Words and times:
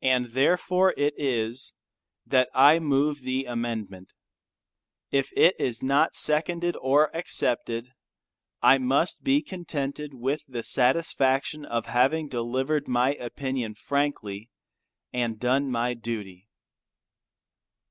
And 0.00 0.28
therefore 0.30 0.94
it 0.96 1.12
is, 1.18 1.74
that 2.26 2.48
I 2.54 2.78
move 2.78 3.20
the 3.20 3.44
amendment. 3.44 4.14
If 5.10 5.28
it 5.36 5.54
is 5.60 5.82
not 5.82 6.14
seconded 6.14 6.74
or 6.80 7.14
accepted 7.14 7.92
I 8.62 8.78
must 8.78 9.22
be 9.24 9.42
contented 9.42 10.14
with 10.14 10.40
the 10.48 10.64
satisfaction 10.64 11.66
of 11.66 11.84
having 11.84 12.28
delivered 12.28 12.88
my 12.88 13.12
opinion 13.16 13.74
frankly 13.74 14.48
and 15.12 15.38
done 15.38 15.70
my 15.70 15.92
duty. 15.92 16.48